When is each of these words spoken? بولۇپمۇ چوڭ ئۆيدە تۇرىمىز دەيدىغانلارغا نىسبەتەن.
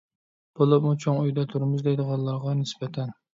بولۇپمۇ 0.61 0.93
چوڭ 1.03 1.19
ئۆيدە 1.25 1.43
تۇرىمىز 1.51 1.85
دەيدىغانلارغا 1.89 2.57
نىسبەتەن. 2.63 3.15